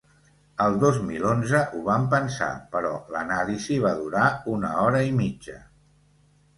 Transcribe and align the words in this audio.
El 0.63 0.77
dos 0.83 0.95
mil 1.09 1.27
onze 1.31 1.59
ho 1.75 1.83
vam 1.91 2.09
pensar, 2.15 2.49
però 2.73 2.95
l’anàlisi 3.17 3.81
va 3.87 3.95
durar 4.03 4.27
una 4.59 4.77
hora 4.89 5.07
i 5.13 5.17
mitja. 5.23 5.65